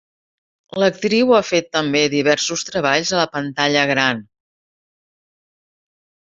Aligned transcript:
L'actriu 0.83 1.33
ha 1.35 1.41
fet 1.49 1.69
també 1.77 2.01
diversos 2.15 2.65
treballs 2.71 3.13
a 3.13 3.21
la 3.21 3.29
pantalla 3.37 3.87
gran. 3.95 4.27